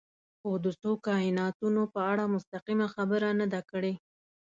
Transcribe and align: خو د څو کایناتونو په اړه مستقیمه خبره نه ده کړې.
خو 0.39 0.49
د 0.65 0.67
څو 0.81 0.91
کایناتونو 1.07 1.81
په 1.93 1.99
اړه 2.11 2.23
مستقیمه 2.35 2.87
خبره 2.95 3.29
نه 3.39 3.45
ده 3.53 3.61
کړې. 3.71 3.93